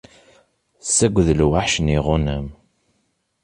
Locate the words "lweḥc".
1.39-1.75